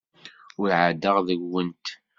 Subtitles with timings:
[0.59, 1.85] Ur ɛeddaɣ deg-went.